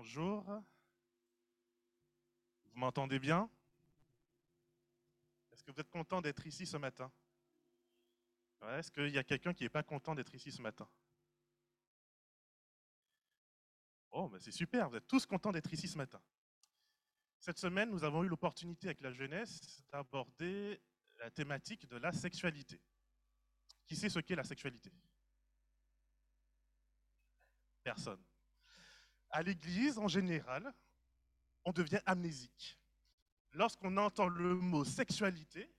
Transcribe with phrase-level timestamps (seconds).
[0.00, 0.42] Bonjour.
[2.64, 3.50] Vous m'entendez bien?
[5.52, 7.12] Est-ce que vous êtes content d'être ici ce matin?
[8.62, 10.88] Est-ce qu'il y a quelqu'un qui n'est pas content d'être ici ce matin?
[14.12, 16.22] Oh, c'est super, vous êtes tous contents d'être ici ce matin.
[17.38, 20.80] Cette semaine, nous avons eu l'opportunité avec la jeunesse d'aborder
[21.18, 22.80] la thématique de la sexualité.
[23.84, 24.90] Qui sait ce qu'est la sexualité?
[27.82, 28.29] Personne
[29.30, 30.72] à l'église, en général,
[31.64, 32.78] on devient amnésique.
[33.52, 35.72] Lorsqu'on entend le mot sexualité,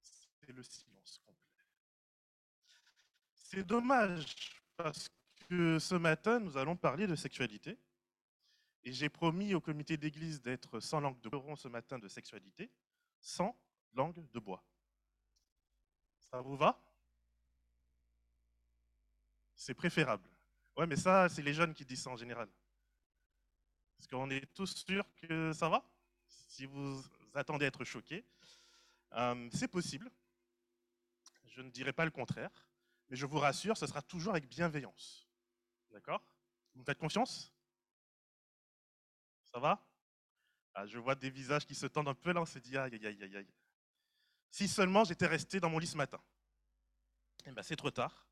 [0.00, 1.66] c'est le silence complet.
[3.34, 5.08] C'est dommage parce
[5.48, 7.78] que ce matin, nous allons parler de sexualité.
[8.84, 12.70] Et j'ai promis au comité d'église d'être sans langue de bois ce matin de sexualité,
[13.20, 13.58] sans
[13.92, 14.64] langue de bois.
[16.30, 16.80] Ça vous va?
[19.54, 20.28] C'est préférable.
[20.78, 22.48] Ouais, mais ça, c'est les jeunes qui disent ça en général.
[23.96, 25.84] Parce qu'on est tous sûrs que ça va
[26.28, 27.02] Si vous
[27.34, 28.24] attendez à être choqués,
[29.14, 30.08] euh, c'est possible.
[31.46, 32.68] Je ne dirai pas le contraire.
[33.08, 35.26] Mais je vous rassure, ce sera toujours avec bienveillance.
[35.90, 36.22] D'accord?
[36.74, 37.52] Vous me faites confiance?
[39.46, 39.84] Ça va?
[40.74, 42.94] Ah, Je vois des visages qui se tendent un peu là, on se dit aïe,
[42.94, 43.52] aïe, aïe, aïe.
[44.48, 46.20] Si seulement j'étais resté dans mon lit ce matin.
[47.46, 48.27] Eh bien, c'est trop tard.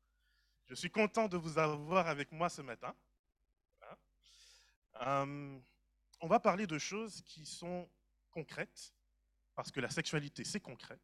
[0.67, 2.93] Je suis content de vous avoir avec moi ce matin.
[5.01, 5.59] Euh,
[6.19, 7.89] on va parler de choses qui sont
[8.31, 8.93] concrètes,
[9.55, 10.99] parce que la sexualité, c'est concret,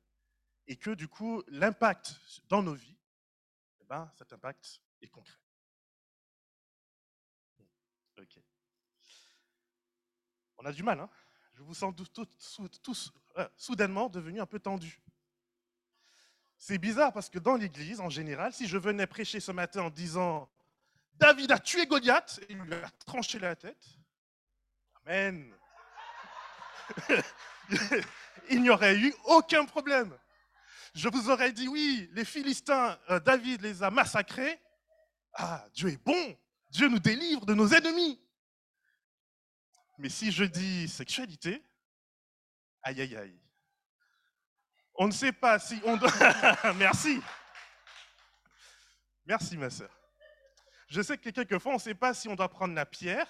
[0.68, 2.20] et que du coup, l'impact
[2.50, 2.98] dans nos vies,
[3.80, 5.40] eh ben, cet impact est concret.
[8.18, 8.40] Ok.
[10.58, 11.10] On a du mal, hein
[11.54, 11.94] Je vous sens
[12.84, 15.00] tous, euh, soudainement devenus un peu tendus.
[16.66, 19.90] C'est bizarre parce que dans l'Église, en général, si je venais prêcher ce matin en
[19.90, 20.50] disant
[21.16, 23.86] David a tué Goliath et il lui a tranché la tête,
[25.06, 25.54] Amen.
[28.50, 30.18] il n'y aurait eu aucun problème.
[30.96, 34.58] Je vous aurais dit oui, les Philistins, euh, David les a massacrés.
[35.34, 36.38] Ah, Dieu est bon.
[36.72, 38.22] Dieu nous délivre de nos ennemis.
[39.98, 41.62] Mais si je dis sexualité,
[42.84, 43.43] aïe aïe aïe.
[44.96, 46.12] On ne sait pas si on doit...
[46.76, 47.22] Merci.
[49.26, 49.92] Merci, ma sœur.
[50.88, 53.28] Je sais que quelquefois, on ne sait pas si on doit prendre la pierre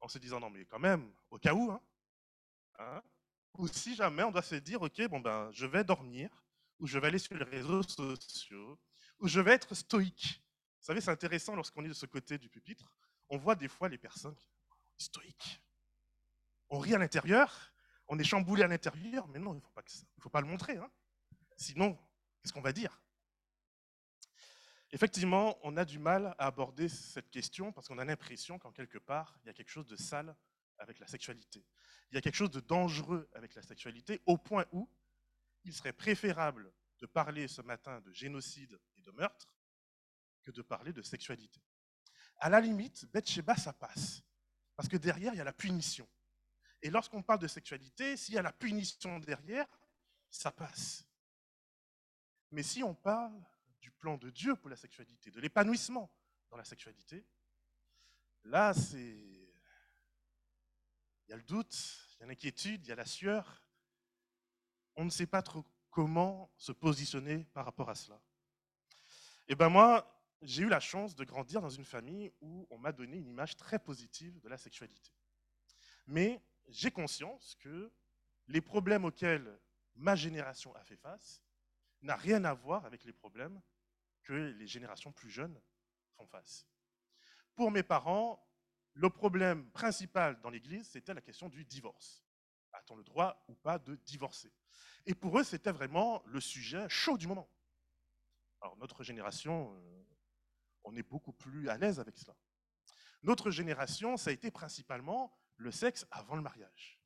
[0.00, 1.80] en se disant non, mais quand même, au cas où, hein,
[2.78, 3.02] hein,
[3.54, 6.30] ou si jamais on doit se dire ok, bon ben, je vais dormir,
[6.78, 8.78] ou je vais aller sur les réseaux sociaux,
[9.18, 10.42] ou je vais être stoïque.
[10.80, 12.92] Vous savez, c'est intéressant lorsqu'on est de ce côté du pupitre,
[13.28, 14.36] on voit des fois les personnes
[14.98, 15.62] stoïques.
[16.68, 17.72] On rit à l'intérieur,
[18.08, 20.76] on est chamboulé à l'intérieur, mais non, il ne faut, pas le montrer.
[20.76, 20.90] Hein.
[21.56, 21.94] Sinon,
[22.40, 23.00] qu'est-ce qu'on va dire?
[24.92, 28.98] Effectivement, on a du mal à aborder cette question parce qu'on a l'impression qu'en quelque
[28.98, 30.36] part, il y a quelque chose de sale
[30.78, 31.66] avec la sexualité.
[32.10, 34.88] Il y a quelque chose de dangereux avec la sexualité, au point où
[35.64, 39.52] il serait préférable de parler ce matin de génocide et de meurtre
[40.44, 41.60] que de parler de sexualité.
[42.38, 44.22] À la limite, Sheba, ça passe.
[44.76, 46.08] Parce que derrière, il y a la punition.
[46.82, 49.66] Et lorsqu'on parle de sexualité, s'il y a la punition derrière,
[50.30, 51.06] ça passe.
[52.50, 53.34] Mais si on parle
[53.80, 56.10] du plan de Dieu pour la sexualité, de l'épanouissement
[56.50, 57.24] dans la sexualité,
[58.44, 59.16] là, c'est.
[61.28, 61.76] Il y a le doute,
[62.14, 63.66] il y a l'inquiétude, il y a la sueur.
[64.94, 68.20] On ne sait pas trop comment se positionner par rapport à cela.
[69.48, 72.78] Et eh bien moi, j'ai eu la chance de grandir dans une famille où on
[72.78, 75.10] m'a donné une image très positive de la sexualité.
[76.06, 77.92] Mais j'ai conscience que
[78.48, 79.58] les problèmes auxquels
[79.94, 81.42] ma génération a fait face
[82.02, 83.60] n'a rien à voir avec les problèmes
[84.22, 85.60] que les générations plus jeunes
[86.16, 86.66] font face.
[87.54, 88.46] Pour mes parents,
[88.92, 92.24] le problème principal dans l'Église, c'était la question du divorce.
[92.72, 94.52] A-t-on le droit ou pas de divorcer?
[95.06, 97.48] Et pour eux, c'était vraiment le sujet chaud du moment.
[98.60, 100.04] Alors notre génération, euh,
[100.84, 102.36] on est beaucoup plus à l'aise avec cela.
[103.22, 106.98] Notre génération, ça a été principalement le sexe avant le mariage.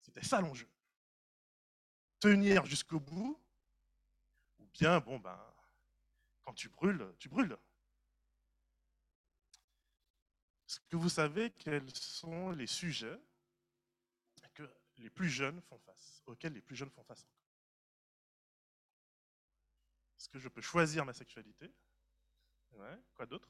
[0.00, 0.68] C'était ça l'enjeu.
[2.20, 3.40] Tenir jusqu'au bout,
[4.58, 5.38] ou bien, bon, ben,
[6.42, 7.56] quand tu brûles, tu brûles.
[10.68, 13.20] Est-ce que vous savez quels sont les sujets
[14.54, 17.26] que les plus jeunes font face, auxquels les plus jeunes font face
[20.18, 21.72] Est-ce que je peux choisir ma sexualité?
[23.14, 23.48] Quoi d'autre?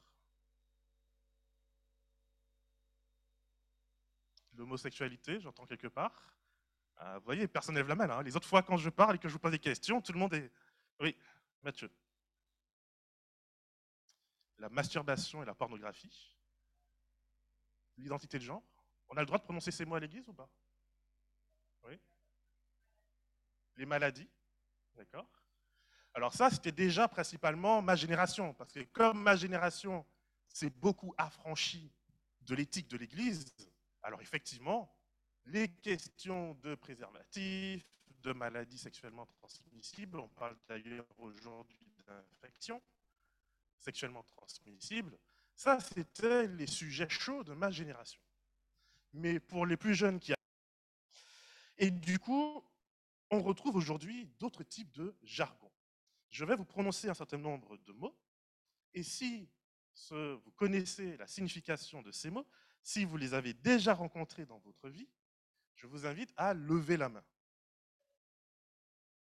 [4.56, 6.34] L'homosexualité, j'entends quelque part.
[6.96, 8.08] Ah, vous voyez, personne lève la main.
[8.10, 8.22] Hein.
[8.22, 10.18] Les autres fois, quand je parle et que je vous pose des questions, tout le
[10.18, 10.50] monde est...
[11.00, 11.16] Oui,
[11.62, 11.90] Mathieu.
[14.58, 16.34] la masturbation et la pornographie,
[17.96, 18.62] l'identité de genre.
[19.08, 20.48] On a le droit de prononcer ces mots à l'église ou pas?
[21.84, 21.98] Oui.
[23.76, 24.28] Les maladies,
[24.94, 25.28] d'accord
[26.14, 30.06] Alors ça, c'était déjà principalement ma génération, parce que comme ma génération
[30.48, 31.92] s'est beaucoup affranchie
[32.42, 33.44] de l'éthique de l'église,
[34.04, 34.94] alors effectivement,
[35.46, 37.84] les questions de préservatifs,
[38.22, 42.82] de maladies sexuellement transmissibles, on parle d'ailleurs aujourd'hui d'infections
[43.78, 45.18] sexuellement transmissibles,
[45.54, 48.20] ça c'était les sujets chauds de ma génération.
[49.12, 50.32] Mais pour les plus jeunes qui...
[51.78, 52.62] Et du coup,
[53.30, 55.70] on retrouve aujourd'hui d'autres types de jargon.
[56.30, 58.18] Je vais vous prononcer un certain nombre de mots,
[58.92, 59.48] et si
[60.10, 62.46] vous connaissez la signification de ces mots,
[62.84, 65.08] si vous les avez déjà rencontrés dans votre vie,
[65.74, 67.24] je vous invite à lever la main.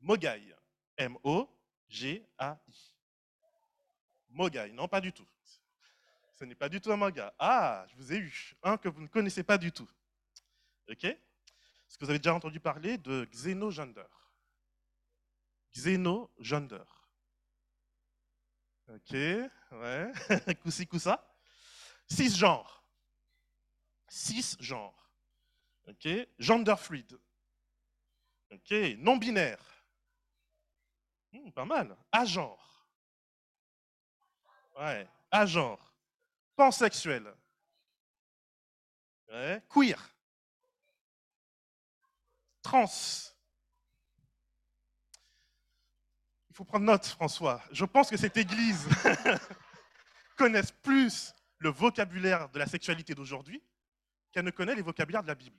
[0.00, 0.52] Mogai.
[0.96, 2.24] M-O-G-A-I.
[4.30, 5.28] Mogai, non, pas du tout.
[6.32, 7.30] Ce n'est pas du tout un Mogai.
[7.38, 9.88] Ah, je vous ai eu un que vous ne connaissez pas du tout.
[10.90, 11.04] OK?
[11.04, 14.02] Est-ce que vous avez déjà entendu parler de Xenogender
[15.72, 16.82] Xenogender.
[18.88, 20.12] OK, ouais.
[20.64, 21.24] Coussi coussa.
[22.08, 22.81] Six genres.
[24.14, 25.10] Six genres.
[26.38, 27.18] Gender fluid.
[28.98, 29.58] Non binaire.
[31.32, 31.96] Hmm, pas mal.
[32.12, 32.86] Agenre.
[34.76, 35.94] Ouais, agenre.
[36.54, 37.34] Pansexuel.
[39.30, 39.62] Ouais.
[39.70, 40.14] Queer.
[42.60, 43.32] Trans.
[46.50, 47.62] Il faut prendre note, François.
[47.70, 48.86] Je pense que cette Église
[50.36, 53.62] connaisse plus le vocabulaire de la sexualité d'aujourd'hui
[54.32, 55.58] qu'elle ne connaît les vocabulaires de la Bible.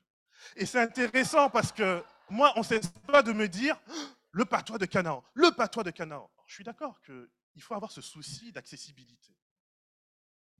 [0.56, 3.80] Et c'est intéressant parce que moi, on ne cesse pas de me dire
[4.31, 6.30] le patois de Canaan, le patois de Canaan.
[6.48, 9.36] Je suis d'accord qu'il faut avoir ce souci d'accessibilité.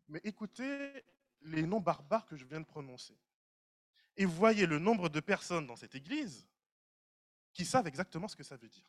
[0.08, 1.04] Mais écoutez
[1.42, 3.18] les noms barbares que je viens de prononcer.
[4.16, 6.48] Et voyez le nombre de personnes dans cette église
[7.54, 8.86] qui savent exactement ce que ça veut dire.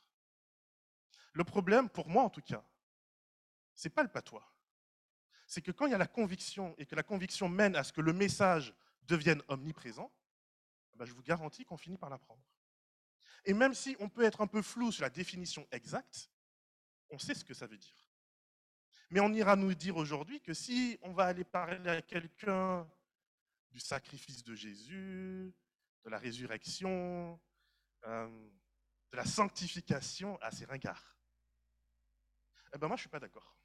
[1.33, 2.65] Le problème, pour moi en tout cas,
[3.75, 4.49] ce n'est pas le patois.
[5.47, 7.93] C'est que quand il y a la conviction et que la conviction mène à ce
[7.93, 8.75] que le message
[9.07, 10.13] devienne omniprésent,
[10.93, 12.43] eh ben, je vous garantis qu'on finit par l'apprendre.
[13.45, 16.31] Et même si on peut être un peu flou sur la définition exacte,
[17.11, 18.09] on sait ce que ça veut dire.
[19.11, 22.89] Mais on ira nous dire aujourd'hui que si on va aller parler à quelqu'un
[23.71, 25.55] du sacrifice de Jésus,
[26.05, 27.41] de la résurrection,
[28.07, 28.49] euh,
[29.11, 31.19] de la sanctification, à ses ringards.
[32.75, 33.57] Eh bien moi, je ne suis pas d'accord.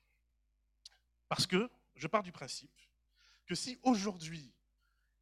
[1.28, 2.76] Parce que je pars du principe
[3.46, 4.54] que si aujourd'hui,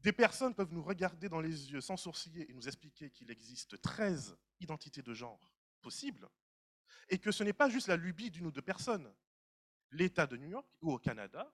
[0.07, 3.81] des personnes peuvent nous regarder dans les yeux sans sourciller et nous expliquer qu'il existe
[3.81, 6.29] 13 identités de genre possibles,
[7.09, 9.13] et que ce n'est pas juste la lubie d'une ou deux personnes.
[9.91, 11.53] L'État de New York ou au Canada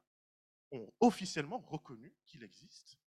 [0.69, 2.99] ont officiellement reconnu qu'il existe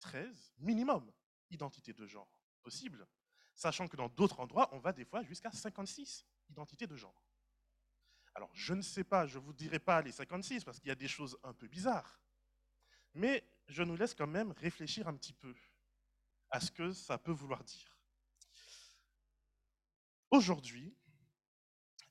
[0.00, 1.12] 13 minimum
[1.50, 3.06] identités de genre possibles,
[3.54, 7.22] sachant que dans d'autres endroits, on va des fois jusqu'à 56 identités de genre.
[8.34, 10.92] Alors, je ne sais pas, je ne vous dirai pas les 56 parce qu'il y
[10.92, 12.18] a des choses un peu bizarres.
[13.12, 15.54] Mais je nous laisse quand même réfléchir un petit peu
[16.50, 17.98] à ce que ça peut vouloir dire.
[20.30, 20.96] Aujourd'hui,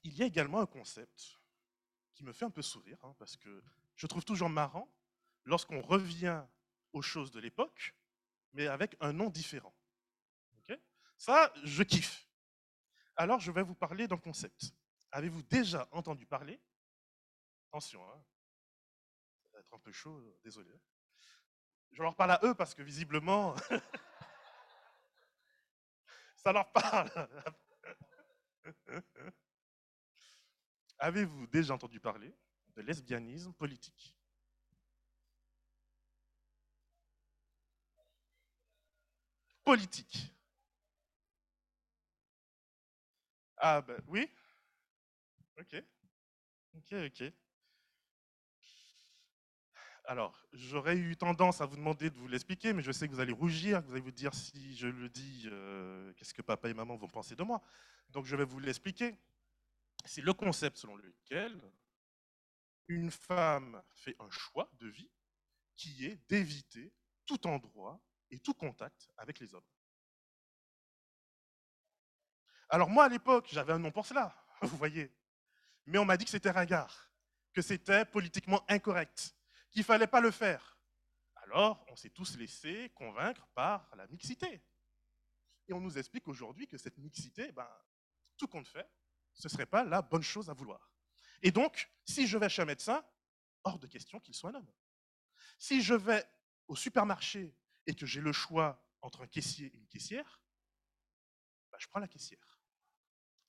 [0.04, 1.40] il y a également un concept
[2.14, 3.64] qui me fait un peu sourire, hein, parce que
[3.96, 4.90] je trouve toujours marrant
[5.44, 6.44] lorsqu'on revient
[6.94, 7.96] aux choses de l'époque,
[8.54, 9.76] mais avec un nom différent.
[11.18, 12.28] Ça, je kiffe.
[13.16, 14.74] Alors, je vais vous parler d'un concept.
[15.12, 16.60] Avez-vous déjà entendu parler?
[17.70, 18.24] Attention, hein,
[19.42, 20.72] ça va être un peu chaud, désolé.
[21.96, 23.56] Je leur parle à eux parce que visiblement,
[26.36, 27.10] ça leur parle.
[31.00, 32.36] Avez-vous déjà entendu parler
[32.76, 34.14] de lesbianisme politique?
[39.66, 40.32] Politique.
[43.58, 44.30] Ah ben oui.
[45.60, 45.84] Ok.
[46.76, 47.34] Ok, ok.
[50.08, 53.20] Alors, j'aurais eu tendance à vous demander de vous l'expliquer, mais je sais que vous
[53.20, 56.70] allez rougir, que vous allez vous dire si je le dis, euh, qu'est-ce que papa
[56.70, 57.62] et maman vont penser de moi.
[58.10, 59.18] Donc je vais vous l'expliquer.
[60.06, 61.60] C'est le concept selon lequel
[62.88, 65.10] une femme fait un choix de vie
[65.76, 66.94] qui est d'éviter
[67.26, 69.66] tout endroit et tout contact avec les hommes.
[72.70, 75.12] Alors moi, à l'époque, j'avais un nom pour cela, vous voyez.
[75.88, 77.10] Mais on m'a dit que c'était ringard,
[77.54, 79.36] que c'était politiquement incorrect,
[79.76, 80.80] qu'il ne fallait pas le faire.
[81.36, 84.64] Alors, on s'est tous laissés convaincre par la mixité.
[85.68, 87.70] Et on nous explique aujourd'hui que cette mixité, ben,
[88.38, 88.90] tout compte fait,
[89.34, 90.94] ce ne serait pas la bonne chose à vouloir.
[91.42, 93.06] Et donc, si je vais chez un médecin,
[93.66, 94.72] hors de question qu'il soit un homme.
[95.60, 96.24] Si je vais
[96.70, 97.54] au supermarché
[97.86, 100.42] et que j'ai le choix entre un caissier et une caissière,
[101.70, 102.62] ben, je prends la caissière.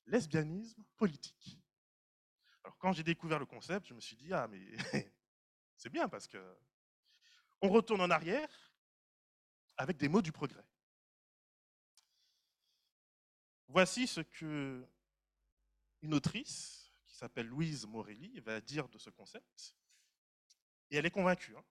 [0.06, 1.60] Lesbianisme politique.
[2.64, 4.60] Alors quand j'ai découvert le concept, je me suis dit, ah mais
[5.86, 6.58] c'est bien parce que
[7.62, 8.50] on retourne en arrière
[9.76, 10.64] avec des mots du progrès.
[13.68, 14.84] Voici ce que
[16.02, 19.76] une autrice qui s'appelle Louise Morelli va dire de ce concept.
[20.90, 21.56] Et elle est convaincue.
[21.56, 21.64] Hein.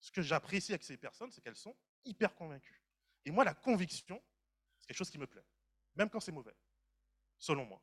[0.00, 2.82] Ce que j'apprécie avec ces personnes, c'est qu'elles sont hyper convaincues.
[3.24, 4.20] Et moi, la conviction,
[4.80, 5.46] c'est quelque chose qui me plaît,
[5.94, 6.56] même quand c'est mauvais,
[7.38, 7.80] selon moi.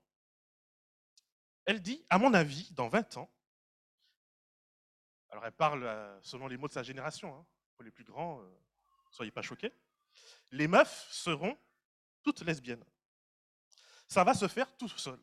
[1.64, 3.34] Elle dit, à mon avis, dans 20 ans,
[5.34, 8.40] alors elle parle euh, selon les mots de sa génération, hein, pour les plus grands,
[8.44, 8.62] euh,
[9.10, 9.74] soyez pas choqués,
[10.52, 11.58] les meufs seront
[12.22, 12.86] toutes lesbiennes.
[14.08, 15.20] Ça va se faire tout seul.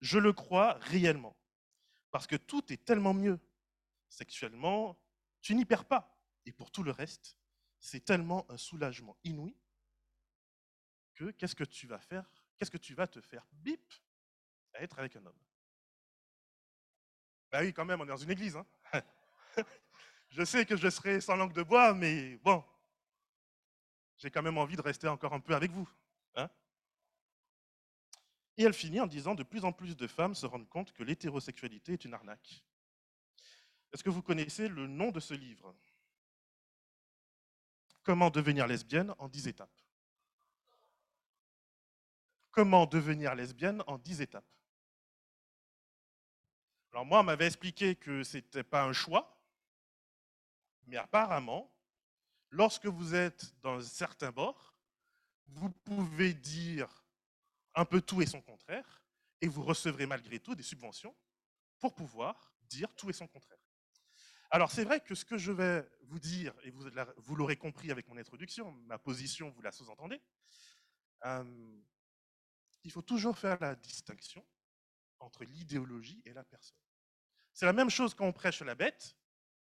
[0.00, 1.36] Je le crois réellement.
[2.12, 3.40] Parce que tout est tellement mieux.
[4.08, 4.96] Sexuellement,
[5.40, 6.16] tu n'y perds pas.
[6.46, 7.36] Et pour tout le reste,
[7.80, 9.56] c'est tellement un soulagement inouï
[11.14, 12.30] que qu'est-ce que tu vas faire?
[12.56, 13.44] Qu'est-ce que tu vas te faire?
[13.50, 13.92] Bip
[14.74, 15.40] à être avec un homme
[17.50, 18.56] Ben oui, quand même, on est dans une église.
[18.56, 18.64] Hein
[20.30, 22.64] je sais que je serai sans langue de bois, mais bon,
[24.16, 25.88] j'ai quand même envie de rester encore un peu avec vous.
[26.36, 26.48] Hein
[28.56, 31.02] et elle finit en disant de plus en plus de femmes se rendent compte que
[31.02, 32.64] l'hétérosexualité est une arnaque.
[33.92, 35.74] Est-ce que vous connaissez le nom de ce livre?
[38.02, 39.70] Comment devenir lesbienne en 10 étapes?
[42.50, 44.48] Comment devenir lesbienne en 10 étapes?
[46.92, 49.31] Alors moi, on m'avait expliqué que ce n'était pas un choix,
[50.86, 51.72] mais apparemment,
[52.50, 54.74] lorsque vous êtes dans un certain bord,
[55.46, 57.04] vous pouvez dire
[57.74, 59.02] un peu tout et son contraire,
[59.40, 61.14] et vous recevrez malgré tout des subventions
[61.80, 63.58] pour pouvoir dire tout et son contraire.
[64.50, 68.06] Alors c'est vrai que ce que je vais vous dire, et vous, l'aurez compris avec
[68.08, 70.20] mon introduction, ma position, vous la sous-entendez,
[71.24, 71.80] euh,
[72.84, 74.44] il faut toujours faire la distinction
[75.20, 76.76] entre l'idéologie et la personne.
[77.54, 79.16] C'est la même chose quand on prêche la bête,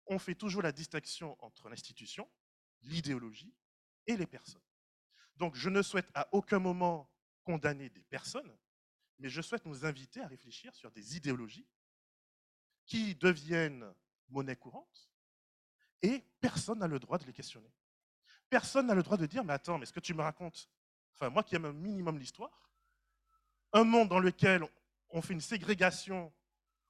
[0.07, 2.29] on fait toujours la distinction entre l'institution,
[2.83, 3.55] l'idéologie
[4.07, 4.63] et les personnes.
[5.37, 7.11] Donc je ne souhaite à aucun moment
[7.45, 8.57] condamner des personnes,
[9.19, 11.67] mais je souhaite nous inviter à réfléchir sur des idéologies
[12.87, 13.93] qui deviennent
[14.29, 15.11] monnaie courante
[16.03, 17.73] et personne n'a le droit de les questionner.
[18.49, 20.71] Personne n'a le droit de dire, mais attends, mais ce que tu me racontes,
[21.15, 22.71] enfin moi qui aime un minimum l'histoire,
[23.73, 24.65] un monde dans lequel
[25.11, 26.33] on fait une ségrégation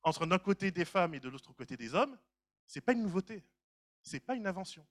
[0.03, 2.19] entre d'un côté des femmes et de l'autre côté des hommes,
[2.67, 3.45] ce n'est pas une nouveauté,
[4.03, 4.87] ce n'est pas une invention.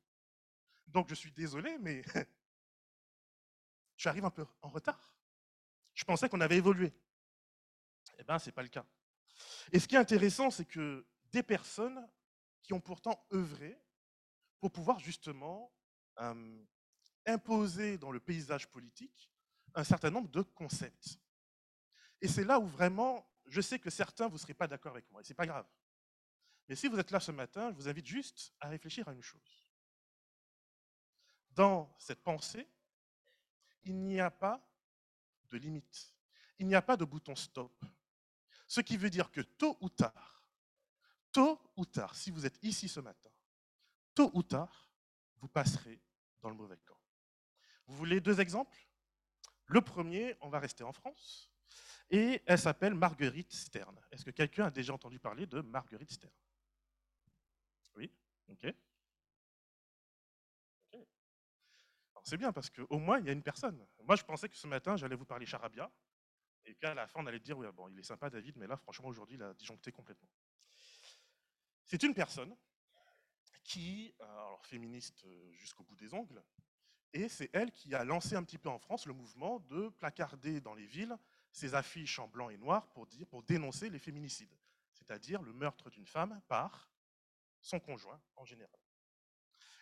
[0.88, 2.03] Donc je suis désolé, mais
[3.98, 5.15] tu arrives un peu en retard.
[5.94, 6.94] Je pensais qu'on avait évolué.
[8.17, 8.86] Eh bien, ce n'est pas le cas.
[9.72, 12.08] Et ce qui est intéressant, c'est que des personnes
[12.62, 13.77] qui ont pourtant œuvré
[14.60, 15.72] pour pouvoir justement
[17.25, 19.32] imposer dans le paysage politique
[19.74, 21.20] un certain nombre de concepts.
[22.22, 25.10] Et c'est là où vraiment, je sais que certains, vous ne serez pas d'accord avec
[25.12, 25.67] moi, et ce n'est pas grave.
[26.67, 29.22] Mais si vous êtes là ce matin, je vous invite juste à réfléchir à une
[29.22, 29.67] chose.
[31.51, 32.67] Dans cette pensée,
[33.84, 34.62] il n'y a pas
[35.50, 36.15] de limite.
[36.57, 37.86] Il n'y a pas de bouton stop.
[38.67, 40.43] Ce qui veut dire que tôt ou tard,
[41.31, 43.29] tôt ou tard, si vous êtes ici ce matin,
[44.15, 44.89] tôt ou tard,
[45.38, 46.01] vous passerez
[46.41, 46.98] dans le mauvais camp.
[47.86, 48.79] Vous voulez deux exemples?
[49.67, 51.51] Le premier, on va rester en France,
[52.10, 54.00] et elle s'appelle Marguerite Stern.
[54.12, 56.34] Est-ce que quelqu'un a déjà entendu parler de Marguerite Stern?
[57.96, 58.12] Oui
[58.50, 58.74] Ok.
[62.25, 63.86] c'est bien parce qu'au moins, il y a une personne.
[64.04, 65.92] Moi, je pensais que ce matin, j'allais vous parler charabia,
[66.66, 68.75] et qu'à la fin, on allait dire, oui, bon, il est sympa, David, mais là,
[68.78, 70.28] franchement, aujourd'hui, il a disjoncté complètement.
[71.86, 72.56] C'est une personne
[73.64, 76.44] qui, euh, alors féministe euh, jusqu'au bout des ongles,
[77.14, 80.60] Et c'est elle qui a lancé un petit peu en France le mouvement de placarder
[80.60, 81.16] dans les villes
[81.52, 84.54] ces affiches en blanc et noir pour, dire, pour dénoncer les féminicides,
[84.94, 86.90] c'est-à-dire le meurtre d'une femme par
[87.65, 88.79] son conjoint en général.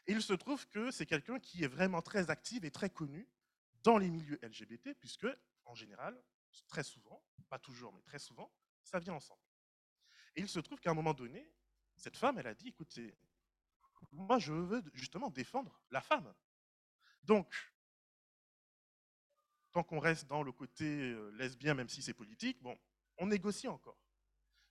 [0.08, 3.28] Et il se trouve que c'est quelqu'un qui est vraiment très actif et très connu
[3.84, 5.28] dans les milieux LGBT, puisque,
[5.66, 6.22] en général,
[6.68, 8.52] très souvent, pas toujours, mais très souvent,
[8.84, 9.42] ça vient ensemble.
[10.36, 11.52] Et il se trouve qu'à un moment donné,
[11.98, 13.16] cette femme, elle a dit, écoutez,
[14.12, 16.34] moi, je veux justement défendre la femme.
[17.24, 17.54] Donc,
[19.72, 22.78] tant qu'on reste dans le côté euh, lesbien, même si c'est politique, bon,
[23.18, 24.00] on négocie encore.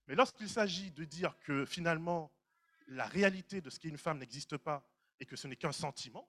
[0.06, 2.32] Mais lorsqu'il s'agit de dire que finalement,
[2.88, 4.86] la réalité de ce qu'est une femme n'existe pas
[5.20, 6.28] et que ce n'est qu'un sentiment,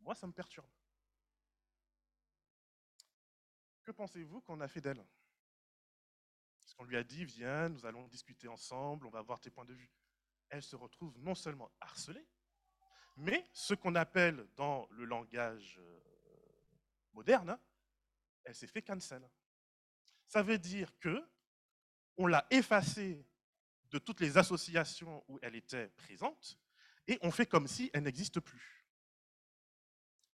[0.00, 0.68] moi, ça me perturbe.
[3.84, 5.04] Que pensez-vous qu'on a fait d'elle?
[6.60, 9.64] Est-ce qu'on lui a dit, viens, nous allons discuter ensemble, on va voir tes points
[9.64, 9.90] de vue
[10.48, 12.26] Elle se retrouve non seulement harcelée,
[13.16, 16.00] mais ce qu'on appelle dans le langage euh,
[17.12, 17.58] moderne,
[18.44, 19.28] elle s'est fait cancel.
[20.26, 21.28] Ça veut dire que
[22.20, 23.24] on l'a effacée
[23.90, 26.58] de toutes les associations où elle était présente
[27.08, 28.86] et on fait comme si elle n'existe plus.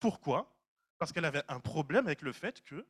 [0.00, 0.59] Pourquoi?
[0.97, 2.87] Parce qu'elle avait un problème avec le fait que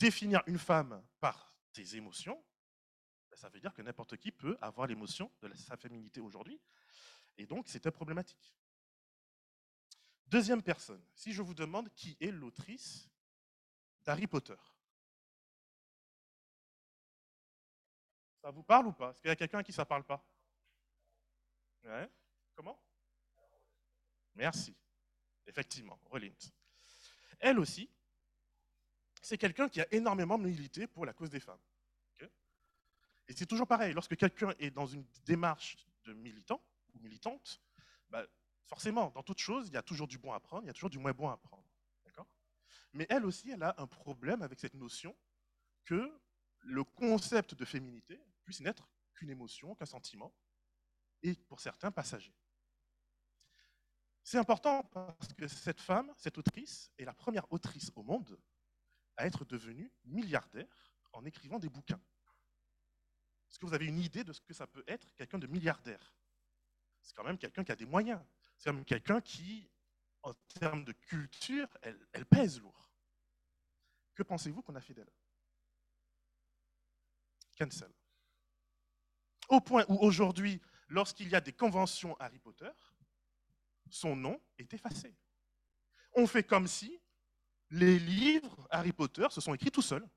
[0.00, 2.44] définir une femme par ses émotions,
[3.30, 6.60] ben, ça veut dire que n'importe qui peut avoir l'émotion de sa féminité aujourd'hui.
[7.38, 8.52] Et donc, c'était problématique.
[10.26, 13.08] Deuxième personne, si je vous demande qui est l'autrice
[14.04, 14.56] d'Harry Potter.
[18.44, 19.10] Ça vous parle ou pas?
[19.10, 20.22] Est-ce qu'il y a quelqu'un à qui ça ne parle pas?
[22.54, 22.78] Comment?
[24.34, 24.76] Merci.
[25.46, 26.34] Effectivement, Rowling.
[27.40, 27.88] Elle aussi,
[29.22, 31.58] c'est quelqu'un qui a énormément milité pour la cause des femmes.
[33.28, 37.62] Et c'est toujours pareil, lorsque quelqu'un est dans une démarche de militant ou militante,
[38.10, 38.26] bah,
[38.66, 40.74] forcément, dans toute chose, il y a toujours du bon à prendre, il y a
[40.74, 41.64] toujours du moins bon à prendre.
[42.92, 45.16] Mais elle aussi, elle a un problème avec cette notion
[45.86, 46.20] que
[46.60, 50.34] le concept de féminité puisse n'être qu'une émotion, qu'un sentiment,
[51.22, 52.34] et pour certains, passager.
[54.22, 58.40] C'est important parce que cette femme, cette autrice, est la première autrice au monde
[59.16, 62.00] à être devenue milliardaire en écrivant des bouquins.
[63.48, 66.14] Est-ce que vous avez une idée de ce que ça peut être quelqu'un de milliardaire?
[67.02, 68.20] C'est quand même quelqu'un qui a des moyens.
[68.56, 69.70] C'est même quelqu'un qui,
[70.22, 72.90] en termes de culture, elle, pèse lourd.
[74.14, 75.12] Que pensez-vous qu'on a fait d'elle?
[77.58, 77.92] Cancel.
[79.48, 82.70] Au point où aujourd'hui, lorsqu'il y a des conventions Harry Potter,
[83.90, 85.14] son nom est effacé.
[86.14, 87.00] On fait comme si
[87.70, 90.08] les livres Harry Potter se sont écrits tout seuls.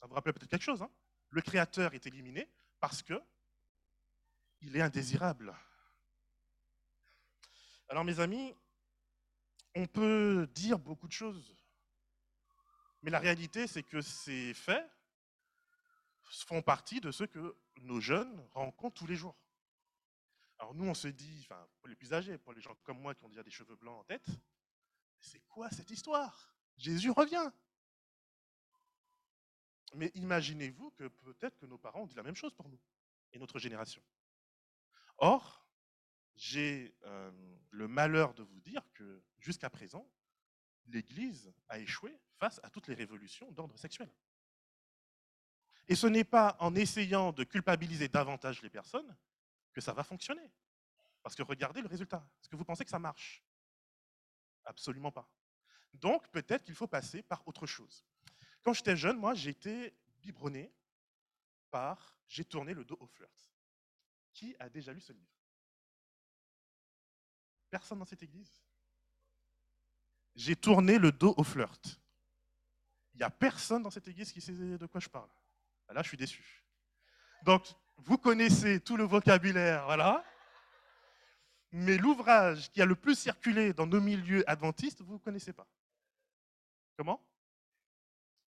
[0.00, 0.82] Ça vous rappelle peut-être quelque chose.
[0.82, 0.90] Hein?
[1.30, 3.20] Le créateur est éliminé parce que
[4.60, 5.54] il est indésirable.
[7.88, 8.54] Alors mes amis,
[9.74, 11.54] on peut dire beaucoup de choses,
[13.02, 14.90] mais la réalité c'est que ces faits
[16.46, 19.36] font partie de ce que nos jeunes rencontrent tous les jours.
[20.58, 23.14] Alors nous, on se dit, enfin, pour les plus âgés, pour les gens comme moi
[23.14, 24.26] qui ont déjà des cheveux blancs en tête,
[25.20, 26.54] c'est quoi cette histoire?
[26.76, 27.50] Jésus revient.
[29.94, 32.80] Mais imaginez-vous que peut-être que nos parents ont dit la même chose pour nous
[33.32, 34.02] et notre génération.
[35.18, 35.64] Or,
[36.36, 37.30] j'ai euh,
[37.70, 40.08] le malheur de vous dire que jusqu'à présent,
[40.86, 44.10] l'Église a échoué face à toutes les révolutions d'ordre sexuel.
[45.88, 49.16] Et ce n'est pas en essayant de culpabiliser davantage les personnes
[49.72, 50.50] que ça va fonctionner.
[51.22, 52.26] Parce que regardez le résultat.
[52.40, 53.42] Est-ce que vous pensez que ça marche?
[54.64, 55.28] Absolument pas.
[55.92, 58.04] Donc peut-être qu'il faut passer par autre chose.
[58.62, 60.72] Quand j'étais jeune, moi, j'étais biberonné
[61.70, 63.52] par J'ai tourné le dos au flirt.
[64.32, 65.30] Qui a déjà lu ce livre?
[67.68, 68.62] Personne dans cette église
[70.34, 72.00] J'ai tourné le dos au flirt.
[73.12, 75.30] Il n'y a personne dans cette église qui sait de quoi je parle.
[75.92, 76.64] Là, je suis déçu.
[77.44, 77.66] Donc,
[77.98, 80.24] vous connaissez tout le vocabulaire, voilà.
[81.72, 85.66] Mais l'ouvrage qui a le plus circulé dans nos milieux adventistes, vous ne connaissez pas.
[86.96, 87.20] Comment?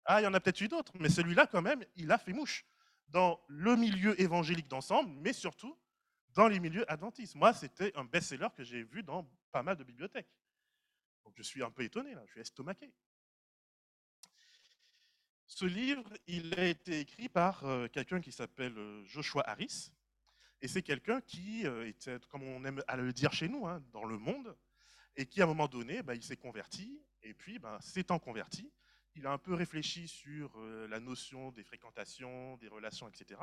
[0.05, 2.33] Ah, il y en a peut-être eu d'autres, mais celui-là, quand même, il a fait
[2.33, 2.65] mouche
[3.07, 5.77] dans le milieu évangélique d'ensemble, mais surtout
[6.29, 7.35] dans les milieux adventistes.
[7.35, 10.33] Moi, c'était un best-seller que j'ai vu dans pas mal de bibliothèques.
[11.23, 12.91] Donc je suis un peu étonné, là, je suis estomaqué.
[15.55, 19.91] Ce livre, il a été écrit par euh, quelqu'un qui s'appelle euh, Joshua Harris,
[20.61, 23.79] et c'est quelqu'un qui euh, était, comme on aime à le dire chez nous, hein,
[23.91, 24.57] dans le monde,
[25.15, 28.73] et qui à un moment donné, bah, il s'est converti, et puis bah, s'étant converti,
[29.13, 33.39] il a un peu réfléchi sur la notion des fréquentations, des relations, etc.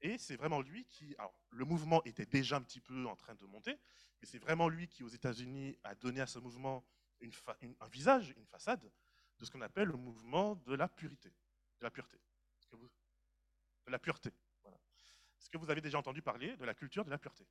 [0.00, 1.14] Et c'est vraiment lui qui.
[1.18, 3.72] Alors, le mouvement était déjà un petit peu en train de monter,
[4.18, 6.86] mais c'est vraiment lui qui, aux États-Unis, a donné à ce mouvement
[7.80, 8.90] un visage, une façade
[9.38, 11.30] de ce qu'on appelle le mouvement de la purité.
[11.80, 12.18] De la pureté.
[12.72, 14.30] De la pureté.
[15.38, 17.46] Est-ce que vous avez déjà entendu parler de la culture de la pureté?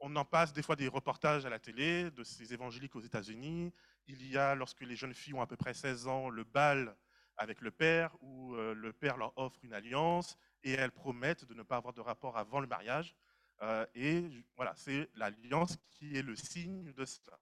[0.00, 3.72] On en passe des fois des reportages à la télé de ces évangéliques aux États-Unis.
[4.06, 6.96] Il y a, lorsque les jeunes filles ont à peu près 16 ans, le bal
[7.36, 11.54] avec le père, où euh, le père leur offre une alliance et elles promettent de
[11.54, 13.14] ne pas avoir de rapport avant le mariage.
[13.62, 14.22] Euh, et
[14.54, 17.38] voilà, c'est l'alliance qui est le signe de cela.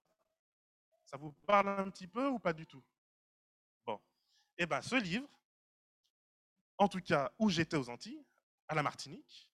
[1.05, 2.83] Ça vous parle un petit peu ou pas du tout?
[3.85, 4.01] Bon.
[4.57, 5.29] Eh bien, ce livre,
[6.77, 8.25] en tout cas où j'étais aux Antilles,
[8.67, 9.49] à la Martinique,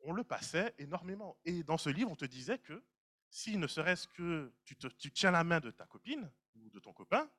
[0.00, 1.38] on le passait énormément.
[1.44, 2.82] Et dans ce livre, on te disait que
[3.30, 6.92] si ne serait-ce que tu, tu, tiens la main de ta copine ou de ton
[6.92, 7.30] copain, ben,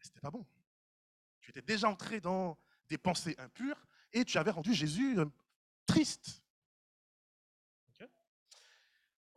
[0.00, 0.46] c'était pas bon.
[1.40, 5.26] Tu étais déjà entré dans des pensées impures et tu avais rendu Jésus euh,
[5.86, 6.44] triste.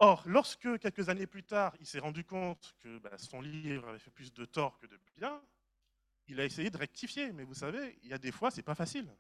[0.04, 4.00] Or, lorsque quelques années plus tard, il s'est rendu compte que ben, son livre avait
[4.00, 5.40] fait plus de tort que de bien,
[6.26, 7.32] il a essayé de rectifier.
[7.34, 9.16] Mais vous savez, il y a des fois, c'est pas facile.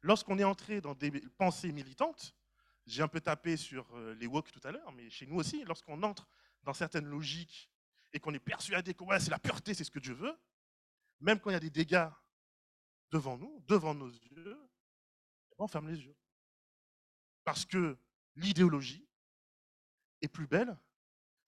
[0.00, 2.36] Lorsqu'on est entré dans des pensées militantes,
[2.86, 5.64] j'ai un peu tapé sur euh, les woke tout à l'heure, mais chez nous aussi,
[5.64, 6.28] lorsqu'on entre
[6.62, 7.68] dans certaines logiques
[8.12, 10.38] et qu'on est persuadé que ouais, c'est la pureté, c'est ce que Dieu veut,
[11.18, 12.08] même quand il y a des dégâts
[13.10, 14.70] devant nous, devant nos yeux,
[15.58, 16.14] on ferme les yeux.
[17.42, 17.98] Parce que
[18.36, 19.08] l'idéologie,
[20.22, 20.76] est plus belle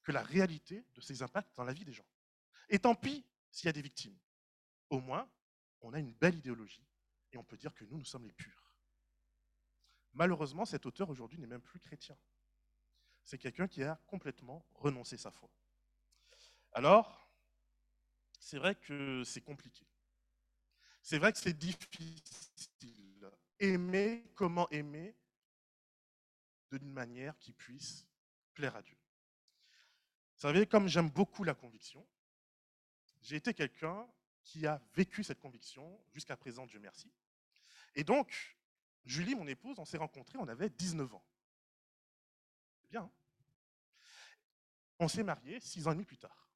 [0.02, 2.06] que la réalité de ses impacts dans la vie des gens.
[2.68, 4.18] Et tant pis s'il y a des victimes.
[4.90, 5.30] Au moins,
[5.80, 6.86] on a une belle idéologie
[7.32, 8.76] et on peut dire que nous, nous sommes les purs.
[10.12, 12.16] Malheureusement, cet auteur aujourd'hui n'est même plus chrétien.
[13.24, 15.50] C'est quelqu'un qui a complètement renoncé sa foi.
[16.72, 17.30] Alors,
[18.38, 19.86] c'est vrai que c'est compliqué.
[21.02, 23.30] C'est vrai que c'est difficile.
[23.58, 25.16] Aimer, comment aimer
[26.70, 28.06] d'une manière qui puisse
[28.54, 28.96] plaire à Dieu.
[30.34, 32.06] Vous savez, comme j'aime beaucoup la conviction,
[33.22, 34.06] j'ai été quelqu'un
[34.42, 37.10] qui a vécu cette conviction jusqu'à présent, Dieu merci.
[37.94, 38.56] Et donc,
[39.04, 41.24] Julie, mon épouse, on s'est rencontrés, on avait 19 ans.
[42.80, 43.02] C'est bien.
[43.02, 43.10] Hein?
[44.98, 46.48] On s'est mariés six ans et demi plus tard.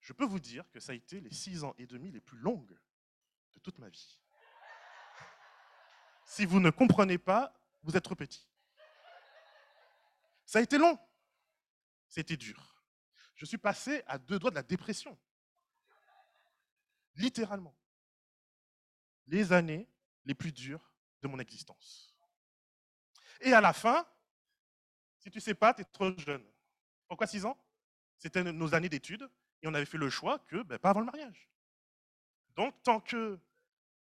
[0.00, 2.38] Je peux vous dire que ça a été les six ans et demi les plus
[2.38, 2.76] longues
[3.54, 4.18] de toute ma vie.
[6.24, 8.48] Si vous ne comprenez pas, vous êtes trop petit.
[10.44, 10.98] Ça a été long.
[12.08, 12.84] C'était dur.
[13.34, 15.18] Je suis passé à deux doigts de la dépression.
[17.14, 17.76] Littéralement.
[19.26, 19.88] Les années
[20.24, 22.14] les plus dures de mon existence.
[23.40, 24.06] Et à la fin,
[25.18, 26.44] si tu ne sais pas, tu es trop jeune.
[27.08, 27.58] Pourquoi six ans?
[28.18, 29.28] C'était nos années d'études
[29.62, 31.48] et on avait fait le choix que ben, pas avant le mariage.
[32.54, 33.38] Donc, tant que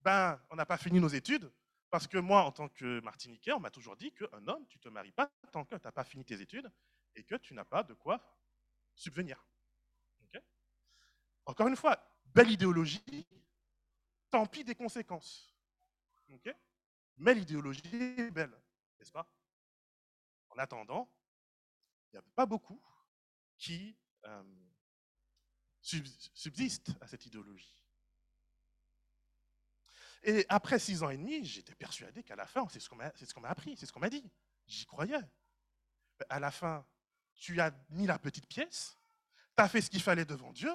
[0.02, 1.50] ben, on n'a pas fini nos études,
[1.94, 4.82] parce que moi, en tant que Martiniquais, on m'a toujours dit qu'un homme, tu ne
[4.82, 6.68] te maries pas tant que tu n'as pas fini tes études
[7.14, 8.20] et que tu n'as pas de quoi
[8.96, 9.46] subvenir.
[11.46, 13.28] Encore une fois, belle idéologie,
[14.28, 15.54] tant pis des conséquences.
[17.16, 18.60] Mais l'idéologie est belle,
[18.98, 19.32] n'est-ce pas?
[20.48, 21.08] En attendant,
[22.08, 22.82] il n'y a pas beaucoup
[23.56, 24.42] qui euh,
[25.80, 27.83] subsistent à cette idéologie.
[30.26, 33.48] Et après six ans et demi, j'étais persuadé qu'à la fin, c'est ce qu'on m'a
[33.48, 34.24] appris, c'est ce qu'on m'a dit.
[34.66, 35.20] J'y croyais.
[36.30, 36.86] À la fin,
[37.34, 38.96] tu as mis la petite pièce,
[39.54, 40.72] tu as fait ce qu'il fallait devant Dieu.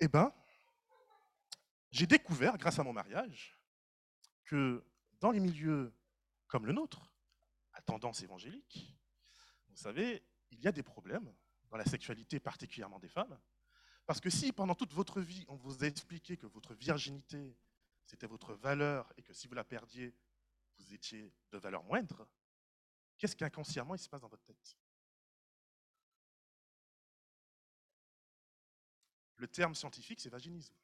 [0.00, 0.34] Eh bien,
[1.90, 3.58] j'ai découvert, grâce à mon mariage,
[4.44, 4.84] que
[5.20, 5.94] dans les milieux
[6.48, 7.10] comme le nôtre,
[7.72, 8.94] à tendance évangélique,
[9.68, 11.32] vous savez, il y a des problèmes
[11.72, 13.36] dans la sexualité particulièrement des femmes.
[14.04, 17.56] Parce que si pendant toute votre vie, on vous a expliqué que votre virginité,
[18.04, 20.14] c'était votre valeur et que si vous la perdiez,
[20.76, 22.28] vous étiez de valeur moindre,
[23.16, 24.76] qu'est-ce qu'inconsciemment il se passe dans votre tête?
[29.36, 30.74] Le terme scientifique, c'est vaginisme.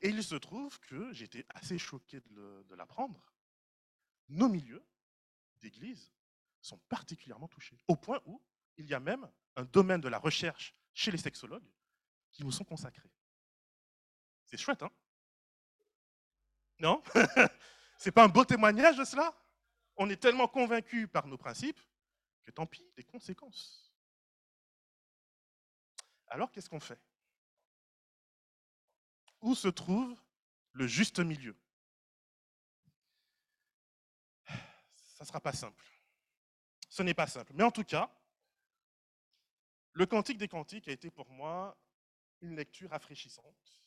[0.00, 3.32] Et il se trouve que j'étais assez choqué de l'apprendre.
[4.28, 4.86] Nos milieux
[5.56, 6.12] d'église
[6.60, 8.40] sont particulièrement touchés, au point où
[8.78, 11.68] il y a même un domaine de la recherche chez les sexologues
[12.30, 13.10] qui nous sont consacrés.
[14.44, 14.90] C'est chouette, hein?
[16.78, 17.02] Non?
[17.98, 19.34] C'est pas un beau témoignage de cela?
[19.96, 21.80] On est tellement convaincus par nos principes
[22.44, 23.92] que tant pis, des conséquences.
[26.28, 27.00] Alors qu'est-ce qu'on fait?
[29.40, 30.16] Où se trouve
[30.72, 31.56] le juste milieu?
[34.46, 35.84] Ça ne sera pas simple.
[36.88, 37.52] Ce n'est pas simple.
[37.54, 38.08] Mais en tout cas,
[39.98, 41.76] le Cantique des Cantiques a été pour moi
[42.40, 43.82] une lecture rafraîchissante,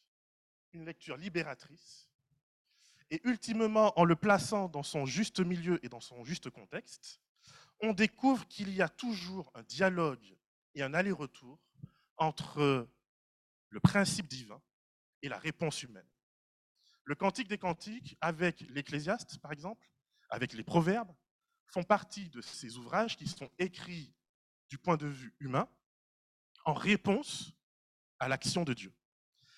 [0.73, 2.09] une lecture libératrice,
[3.09, 7.21] et ultimement, en le plaçant dans son juste milieu et dans son juste contexte,
[7.79, 10.37] on découvre qu'il y a toujours un dialogue
[10.75, 11.57] et un aller-retour
[12.17, 12.89] entre
[13.69, 14.61] le principe divin
[15.21, 16.09] et la réponse humaine.
[17.05, 19.89] Le Cantique des Cantiques, avec l'Ecclésiaste, par exemple,
[20.29, 21.15] avec les Proverbes,
[21.67, 24.13] font partie de ces ouvrages qui sont écrits
[24.67, 25.69] du point de vue humain
[26.65, 27.53] en réponse
[28.19, 28.93] à l'action de Dieu.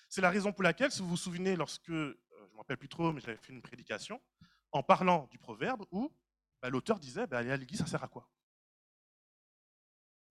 [0.08, 2.78] C'est la raison pour laquelle, si vous vous souvenez, lorsque, euh, je ne me rappelle
[2.78, 4.22] plus trop, mais j'avais fait une prédication,
[4.72, 6.12] en parlant du proverbe où
[6.62, 8.28] bah, l'auteur disait bah, aller à l'église, ça sert à quoi?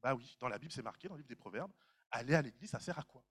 [0.01, 1.71] Bah oui, dans la Bible, c'est marqué, dans le livre des proverbes,
[2.11, 3.23] aller à l'église, ça sert à quoi?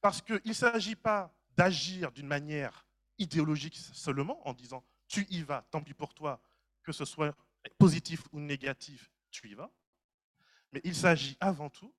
[0.00, 2.86] Parce qu'il ne s'agit pas d'agir d'une manière
[3.18, 6.42] idéologique seulement, en disant tu y vas, tant pis pour toi,
[6.82, 7.36] que ce soit
[7.78, 9.70] positif ou négatif, tu y vas.
[10.72, 11.94] Mais il s'agit avant tout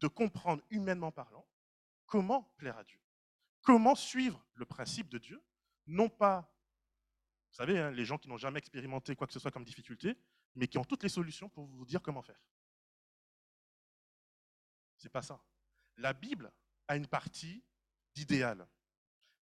[0.00, 1.46] de comprendre humainement parlant
[2.06, 3.00] comment plaire à Dieu.
[3.62, 5.42] Comment suivre le principe de Dieu,
[5.86, 6.52] non pas,
[7.50, 10.16] vous savez, hein, les gens qui n'ont jamais expérimenté quoi que ce soit comme difficulté,
[10.54, 12.40] mais qui ont toutes les solutions pour vous dire comment faire.
[14.96, 15.42] C'est pas ça.
[15.96, 16.52] La Bible
[16.88, 17.62] a une partie
[18.14, 18.66] d'idéal,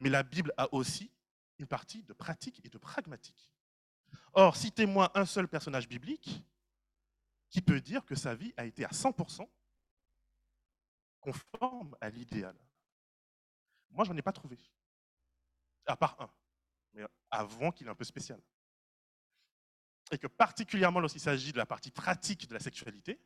[0.01, 1.13] mais la Bible a aussi
[1.59, 3.53] une partie de pratique et de pragmatique.
[4.33, 6.43] Or, citez-moi un seul personnage biblique
[7.51, 9.49] qui peut dire que sa vie a été à 100%
[11.33, 12.57] conforme à l'idéal.
[13.91, 14.59] Moi, je n'en ai pas trouvé.
[15.87, 16.31] À part un,
[16.93, 18.41] mais avant qu'il est un peu spécial.
[20.11, 23.21] Et que particulièrement lorsqu'il s'agit de la partie pratique de la sexualité,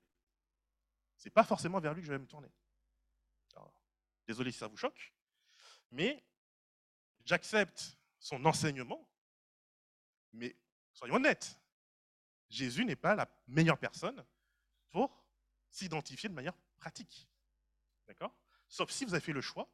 [1.16, 2.50] ce n'est pas forcément vers lui que je vais me tourner.
[4.26, 5.12] désolé si ça vous choque,
[5.90, 6.24] mais
[7.24, 9.08] j'accepte son enseignement,
[10.32, 10.56] mais
[10.92, 11.60] soyons honnêtes,
[12.48, 14.24] Jésus n'est pas la meilleure personne
[14.90, 15.24] pour
[15.70, 17.28] s'identifier de manière pratique.
[18.06, 18.34] D'accord?
[18.68, 19.70] Sauf si vous avez fait le choix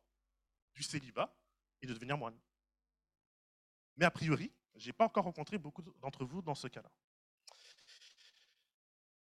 [0.74, 1.34] du célibat
[1.82, 2.38] et de devenir moine.
[3.96, 6.90] Mais a priori, je n'ai pas encore rencontré beaucoup d'entre vous dans ce cas-là.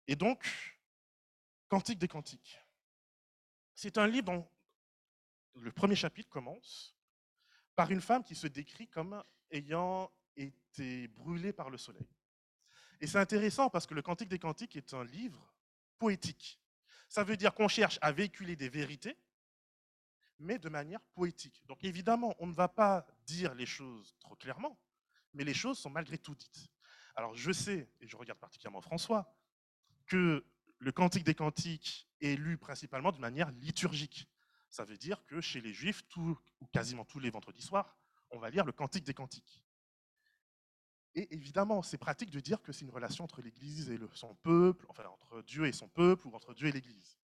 [0.07, 0.47] Et donc,
[1.69, 2.59] Cantique des Cantiques.
[3.75, 4.51] C'est un livre dont
[5.55, 6.97] le premier chapitre commence
[7.77, 12.09] par une femme qui se décrit comme ayant été brûlée par le soleil.
[13.01, 15.55] Et c'est intéressant parce que le Cantique des Cantiques est un livre
[15.99, 16.58] poétique.
[17.09, 19.17] Ça veut dire qu'on cherche à véhiculer des vérités,
[20.39, 21.63] mais de manière poétique.
[21.67, 24.79] Donc évidemment, on ne va pas dire les choses trop clairement,
[25.35, 26.69] mais les choses sont malgré tout dites.
[27.17, 29.35] Alors je sais, et je regarde particulièrement François,
[30.07, 30.45] que
[30.79, 34.29] le Cantique des Cantiques est lu principalement de manière liturgique.
[34.71, 37.97] Ça veut dire que chez les Juifs, tout, ou quasiment tous les vendredis soirs,
[38.31, 39.65] on va lire le Cantique des Cantiques.
[41.15, 44.87] Et évidemment, c'est pratique de dire que c'est une relation entre l'Église et son peuple,
[44.89, 47.19] enfin entre Dieu et son peuple, ou entre Dieu et l'Église.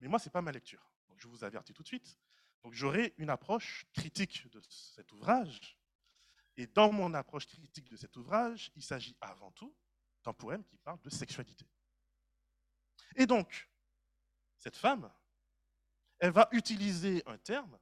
[0.00, 0.90] Mais moi, ce n'est pas ma lecture.
[1.16, 2.18] Je vous avertis tout de suite.
[2.62, 5.76] Donc j'aurai une approche critique de cet ouvrage.
[6.56, 9.74] Et dans mon approche critique de cet ouvrage, il s'agit avant tout
[10.24, 11.66] d'un poème qui parle de sexualité.
[13.16, 13.68] Et donc,
[14.58, 15.10] cette femme,
[16.18, 17.78] elle va utiliser un terme.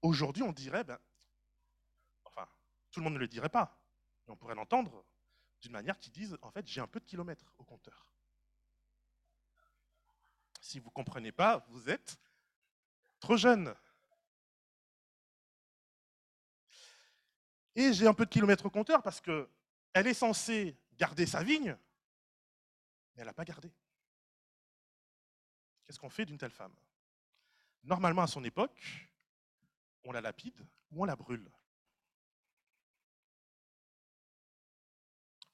[0.00, 0.98] Aujourd'hui, on dirait, ben,
[2.24, 2.48] enfin,
[2.90, 3.83] tout le monde ne le dirait pas,
[4.26, 5.04] mais on pourrait l'entendre
[5.60, 8.10] d'une manière qui dise, en fait, j'ai un peu de kilomètres au compteur.
[10.60, 12.18] Si vous ne comprenez pas, vous êtes
[13.20, 13.74] trop jeune.
[17.74, 21.76] Et j'ai un peu de kilomètres au compteur parce qu'elle est censée garder sa vigne,
[23.14, 23.72] mais elle n'a pas gardé.
[25.84, 26.74] Qu'est-ce qu'on fait d'une telle femme?
[27.82, 29.10] Normalement, à son époque,
[30.04, 31.50] on la lapide ou on la brûle.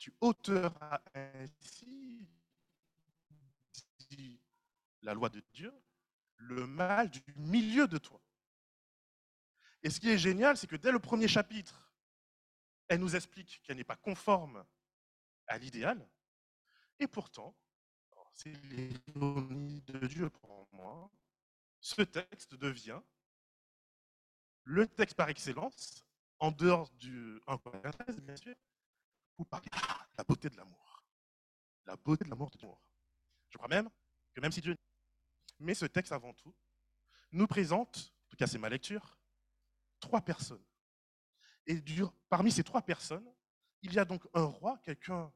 [0.01, 2.27] Tu ôteras ainsi,
[4.09, 4.41] dit
[5.03, 5.75] la loi de Dieu,
[6.39, 8.19] le mal du milieu de toi.
[9.83, 11.93] Et ce qui est génial, c'est que dès le premier chapitre,
[12.89, 14.65] elle nous explique qu'elle n'est pas conforme
[15.47, 16.09] à l'idéal.
[16.99, 17.55] Et pourtant,
[18.33, 21.11] c'est l'ironie de Dieu pour moi,
[21.79, 23.03] ce texte devient
[24.65, 26.07] le texte par excellence,
[26.39, 28.55] en dehors du 1 Corinthiens, bien sûr,
[29.45, 31.05] de la beauté de l'amour.
[31.87, 32.69] La beauté de l'amour de Dieu.
[33.49, 33.89] Je crois même
[34.35, 34.77] que même si Dieu...
[35.59, 36.55] Mais ce texte, avant tout,
[37.33, 39.19] nous présente, en tout cas c'est ma lecture,
[39.99, 40.65] trois personnes.
[41.67, 41.83] Et
[42.29, 43.31] parmi ces trois personnes,
[43.83, 45.33] il y a donc un roi, quelqu'un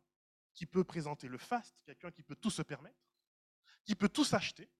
[0.54, 2.98] qui peut présenter le faste, quelqu'un qui peut tout se permettre,
[3.84, 4.70] qui peut tout s'acheter,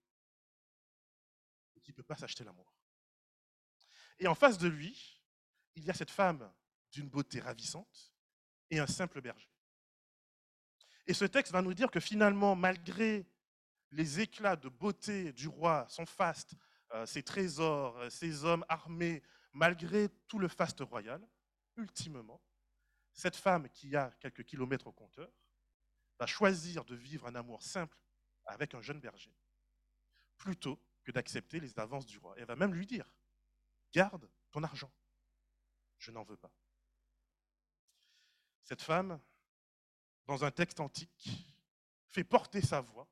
[1.83, 2.75] qui ne peut pas s'acheter l'amour.
[4.19, 5.23] Et en face de lui,
[5.75, 6.53] il y a cette femme
[6.91, 8.14] d'une beauté ravissante
[8.71, 9.49] et un simple berger.
[11.07, 13.27] Et ce texte va nous dire que finalement, malgré
[13.91, 16.55] les éclats de beauté du roi, son faste,
[16.93, 19.23] euh, ses trésors, euh, ses hommes armés,
[19.53, 21.27] malgré tout le faste royal,
[21.77, 22.41] ultimement,
[23.13, 25.31] cette femme qui a quelques kilomètres au compteur
[26.19, 27.99] va choisir de vivre un amour simple
[28.47, 29.35] avec un jeune berger,
[30.37, 32.35] plutôt que d'accepter les avances du roi.
[32.37, 33.07] Elle va même lui dire,
[33.93, 34.93] garde ton argent,
[35.99, 36.53] je n'en veux pas.
[38.65, 39.21] Cette femme,
[40.27, 41.53] dans un texte antique,
[42.09, 43.07] fait porter sa voix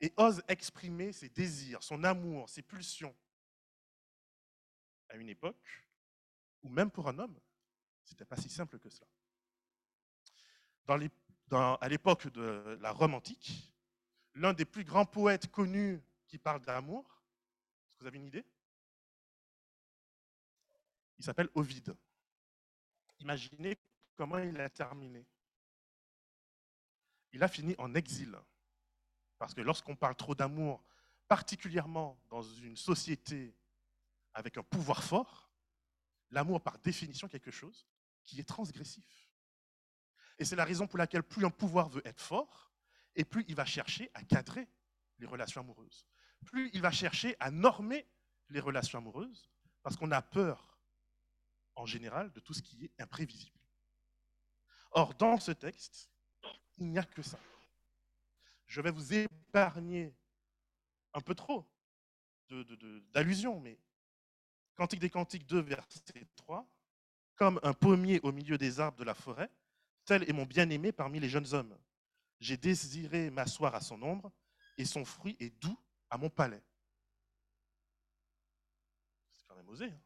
[0.00, 3.14] et ose exprimer ses désirs, son amour, ses pulsions.
[5.08, 5.84] À une époque
[6.62, 7.38] où même pour un homme,
[8.04, 9.08] ce n'était pas si simple que cela.
[11.80, 13.72] à l'époque de la Rome antique,
[14.34, 17.04] l'un des plus grands poètes connus qui parle d'amour,
[17.88, 18.44] est-ce que vous avez une idée?
[21.18, 21.96] Il s'appelle Ovide.
[23.18, 23.76] Imaginez
[24.18, 25.24] comment il a terminé?
[27.32, 28.36] Il a fini en exil.
[29.38, 30.84] Parce que lorsqu'on parle trop d'amour,
[31.28, 33.56] particulièrement dans une société
[34.34, 35.52] avec un pouvoir fort,
[36.30, 37.86] l'amour par définition quelque chose
[38.24, 39.30] qui est transgressif.
[40.38, 42.72] Et c'est la raison pour laquelle plus un pouvoir veut être fort,
[43.14, 44.68] et plus il va chercher à cadrer
[45.18, 46.06] les relations amoureuses.
[46.44, 48.06] Plus il va chercher à normer
[48.48, 49.48] les relations amoureuses,
[49.82, 50.80] parce qu'on a peur,
[51.76, 53.57] en général, de tout ce qui est imprévisible.
[54.90, 56.10] Or, dans ce texte,
[56.78, 57.38] il n'y a que ça
[58.68, 60.14] je vais vous épargner
[61.14, 61.66] un peu trop
[63.12, 63.78] d'allusions, mais
[64.74, 66.66] Cantique des Cantiques 2, verset 3,
[67.34, 69.50] comme un pommier au milieu des arbres de la forêt,
[70.04, 71.76] tel est mon bien-aimé parmi les jeunes hommes.
[72.38, 74.30] J'ai désiré m'asseoir à son ombre,
[74.76, 75.76] et son fruit est doux
[76.10, 76.62] à mon palais.
[79.32, 79.86] C'est quand même osé.
[79.86, 80.00] Hein.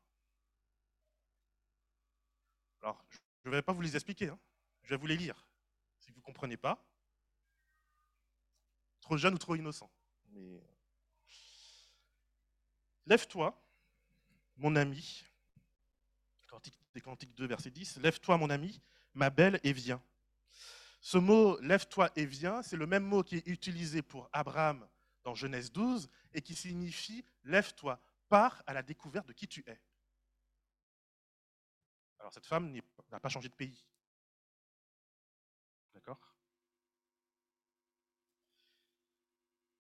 [2.81, 3.05] Alors,
[3.45, 4.38] je ne vais pas vous les expliquer, hein.
[4.83, 5.47] Je vais vous les lire.
[5.99, 6.85] Si vous ne comprenez pas,
[9.03, 9.90] Trop jeune ou trop innocent.
[10.37, 10.61] Euh,
[13.05, 13.61] lève-toi,
[14.57, 15.25] mon ami.
[16.95, 17.97] Des Cantiques 2, verset 10.
[17.99, 18.81] Lève-toi, mon ami,
[19.14, 20.03] ma belle, et viens.
[21.01, 24.87] Ce mot lève-toi et viens, c'est le même mot qui est utilisé pour Abraham
[25.25, 29.81] dans Genèse 12 et qui signifie lève-toi, pars à la découverte de qui tu es.
[32.21, 32.73] Alors cette femme
[33.11, 33.85] n'a pas changé de pays.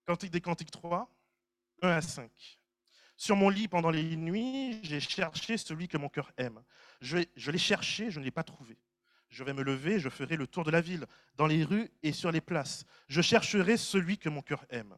[0.04, 1.08] Cantique des Cantiques 3,
[1.82, 2.58] 1 à 5.
[3.16, 6.62] Sur mon lit pendant les nuits, j'ai cherché celui que mon cœur aime.
[7.00, 8.76] Je l'ai cherché, je ne l'ai pas trouvé.
[9.28, 11.06] Je vais me lever, je ferai le tour de la ville,
[11.36, 12.84] dans les rues et sur les places.
[13.08, 14.96] Je chercherai celui que mon cœur aime.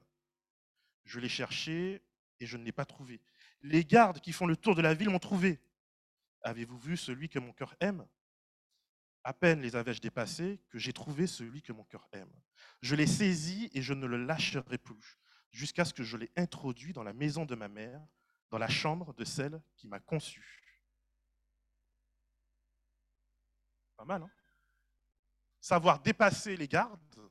[1.04, 2.02] Je l'ai cherché
[2.40, 3.20] et je ne l'ai pas trouvé.
[3.62, 5.60] Les gardes qui font le tour de la ville m'ont trouvé.
[6.42, 8.06] Avez-vous vu celui que mon cœur aime?
[9.24, 12.32] À peine les avais-je dépassés que j'ai trouvé celui que mon cœur aime.
[12.82, 15.18] Je l'ai saisi et je ne le lâcherai plus,
[15.50, 18.06] jusqu'à ce que je l'ai introduit dans la maison de ma mère,
[18.50, 20.62] dans la chambre de celle qui m'a conçu.
[23.96, 24.30] Pas mal, hein?
[25.60, 27.30] Savoir dépasser les gardes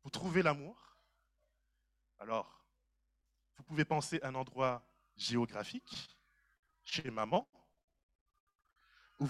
[0.00, 0.96] pour trouver l'amour.
[2.18, 2.64] Alors,
[3.56, 6.18] vous pouvez penser à un endroit géographique,
[6.82, 7.46] chez maman,
[9.18, 9.26] où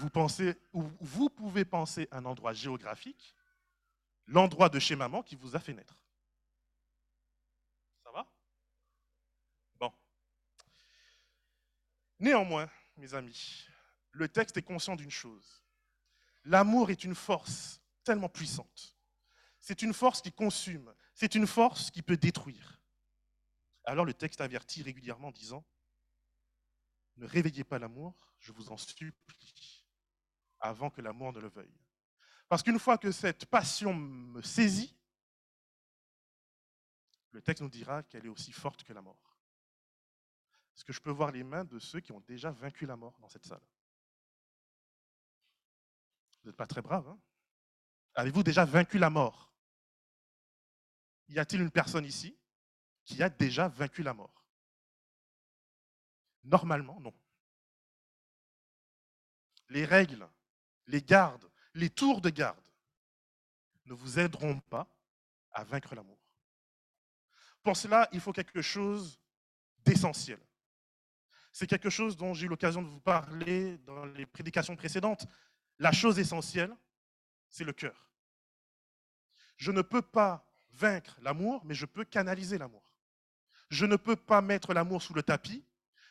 [0.99, 3.35] vous, pouvez penser un endroit géographique,
[4.25, 6.03] l'endroit de chez maman qui vous a fait naître.
[8.03, 8.27] Ça va?
[9.75, 9.93] Bon.
[12.19, 13.67] Néanmoins, mes amis,
[14.11, 15.63] le texte est conscient d'une chose.
[16.43, 18.97] L'amour est une force tellement puissante.
[19.59, 20.93] C'est une force qui consume.
[21.13, 22.81] C'est une force qui peut détruire.
[23.85, 25.65] Alors le texte avertit régulièrement en disant,
[27.15, 29.11] ne réveillez pas l'amour, je vous en supplie
[30.67, 31.73] avant que l'amour ne le veuille.
[32.49, 34.95] Parce qu'une fois que cette passion me saisit,
[37.31, 39.37] le texte nous dira qu'elle est aussi forte que la mort.
[40.75, 43.17] Est-ce que je peux voir les mains de ceux qui ont déjà vaincu la mort
[43.19, 43.61] dans cette salle?
[46.41, 47.19] Vous n'êtes pas très brave, hein?
[48.15, 49.51] Avez-vous déjà vaincu la mort?
[51.29, 52.37] Y a-t-il une personne ici
[53.03, 54.45] qui a déjà vaincu la mort?
[56.43, 57.13] Normalement, non.
[59.69, 60.27] Les règles
[60.87, 62.57] les gardes, les tours de garde
[63.85, 64.87] ne vous aideront pas
[65.51, 66.17] à vaincre l'amour.
[67.63, 69.19] Pour cela, il faut quelque chose
[69.85, 70.39] d'essentiel.
[71.51, 75.25] C'est quelque chose dont j'ai eu l'occasion de vous parler dans les prédications précédentes.
[75.79, 76.75] La chose essentielle,
[77.49, 78.09] c'est le cœur.
[79.57, 82.83] Je ne peux pas vaincre l'amour, mais je peux canaliser l'amour.
[83.69, 85.65] Je ne peux pas mettre l'amour sous le tapis,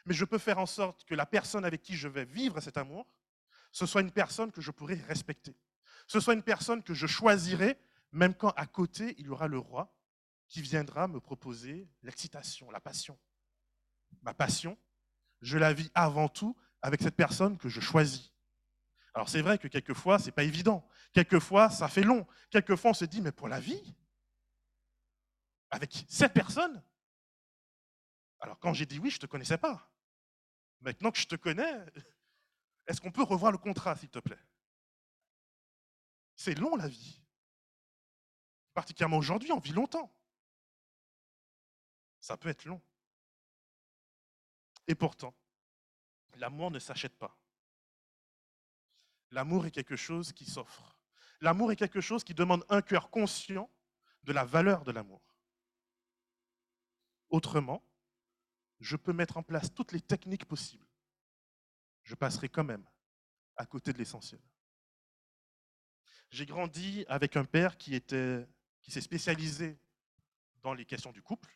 [0.04, 2.76] mais je peux faire en sorte que la personne avec qui je vais vivre cet
[2.76, 3.06] amour
[3.72, 5.56] ce soit une personne que je pourrais respecter.
[6.06, 7.78] Ce soit une personne que je choisirai,
[8.12, 9.92] même quand à côté, il y aura le roi
[10.48, 13.18] qui viendra me proposer l'excitation, la passion.
[14.22, 14.78] ma passion,
[15.42, 18.32] je la vis avant tout avec cette personne que je choisis.
[19.14, 20.86] Alors c'est vrai que quelquefois, ce n'est pas évident.
[21.12, 22.26] Quelquefois, ça fait long.
[22.50, 23.96] Quelquefois, on se dit, mais pour la vie,
[25.70, 26.82] avec cette personne
[28.40, 29.90] Alors quand j'ai dit oui, je ne te connaissais pas.
[30.80, 31.74] Maintenant que je te connais,
[32.86, 34.38] est-ce qu'on peut revoir le contrat, s'il te plaît?
[36.36, 37.20] C'est long la vie.
[38.74, 40.12] Particulièrement aujourd'hui, on vit longtemps.
[42.20, 42.80] Ça peut être long.
[44.86, 45.34] Et pourtant,
[46.36, 47.36] l'amour ne s'achète pas.
[49.30, 50.96] L'amour est quelque chose qui s'offre.
[51.40, 53.70] L'amour est quelque chose qui demande un cœur conscient
[54.22, 55.22] de la valeur de l'amour.
[57.30, 57.82] Autrement,
[58.80, 60.86] je peux mettre en place toutes les techniques possibles.
[62.06, 62.86] Je passerai quand même
[63.56, 64.40] à côté de l'essentiel.
[66.30, 69.78] J'ai grandi avec un père qui, s'est spécialisé
[70.62, 71.50] dans les questions du couple.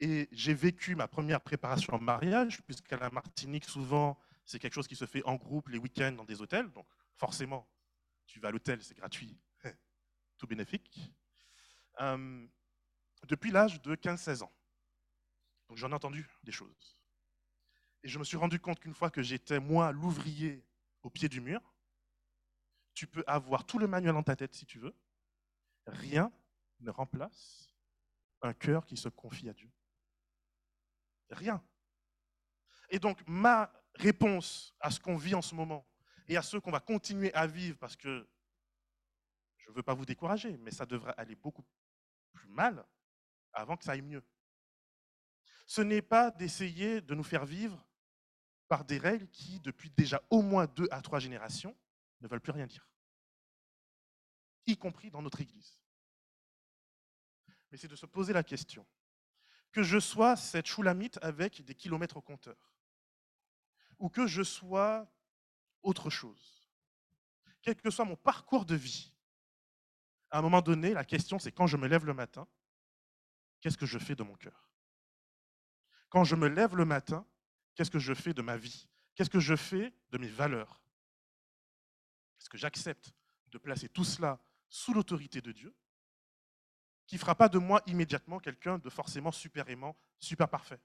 [0.00, 4.88] Et j'ai vécu ma première préparation en mariage, puisqu'à la Martinique, souvent, c'est quelque chose
[4.88, 6.70] qui se fait en groupe les week-ends dans des hôtels.
[6.70, 7.68] Donc, forcément,
[8.26, 9.38] tu vas à l'hôtel, c'est gratuit,
[10.38, 11.12] tout bénéfique.
[12.00, 12.46] Euh,
[13.26, 14.52] depuis l'âge de 15-16 ans.
[15.68, 16.97] Donc j'en ai entendu des choses.
[18.02, 20.64] Et je me suis rendu compte qu'une fois que j'étais, moi, l'ouvrier
[21.02, 21.60] au pied du mur,
[22.94, 24.94] tu peux avoir tout le manuel dans ta tête si tu veux.
[25.86, 26.32] Rien
[26.80, 27.74] ne remplace
[28.42, 29.70] un cœur qui se confie à Dieu.
[31.30, 31.62] Rien.
[32.90, 35.86] Et donc ma réponse à ce qu'on vit en ce moment
[36.26, 38.28] et à ce qu'on va continuer à vivre, parce que
[39.58, 41.64] je ne veux pas vous décourager, mais ça devrait aller beaucoup
[42.32, 42.84] plus mal
[43.52, 44.22] avant que ça aille mieux
[45.68, 47.86] ce n'est pas d'essayer de nous faire vivre
[48.68, 51.76] par des règles qui, depuis déjà au moins deux à trois générations,
[52.20, 52.86] ne veulent plus rien dire,
[54.66, 55.78] y compris dans notre Église.
[57.70, 58.86] Mais c'est de se poser la question,
[59.72, 62.74] que je sois cette choulamite avec des kilomètres au compteur,
[63.98, 65.10] ou que je sois
[65.82, 66.64] autre chose,
[67.62, 69.12] quel que soit mon parcours de vie,
[70.30, 72.46] à un moment donné, la question c'est quand je me lève le matin,
[73.60, 74.70] qu'est-ce que je fais de mon cœur?
[76.10, 77.26] Quand je me lève le matin,
[77.78, 78.88] qu'est-ce que je fais de ma vie?
[79.14, 80.82] Qu'est-ce que je fais de mes valeurs?
[82.40, 83.12] Est-ce que j'accepte
[83.52, 85.72] de placer tout cela sous l'autorité de Dieu,
[87.06, 90.80] qui ne fera pas de moi immédiatement quelqu'un de forcément super aimant, super parfait.